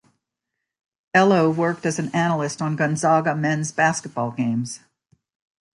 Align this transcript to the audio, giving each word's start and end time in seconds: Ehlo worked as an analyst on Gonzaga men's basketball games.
Ehlo 1.15 1.55
worked 1.55 1.85
as 1.85 1.99
an 1.99 2.07
analyst 2.11 2.59
on 2.59 2.75
Gonzaga 2.75 3.35
men's 3.35 3.71
basketball 3.71 4.31
games. 4.31 4.79